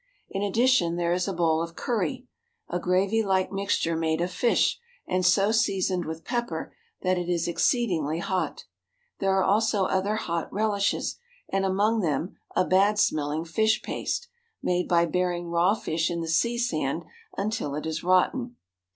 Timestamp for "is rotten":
17.85-18.55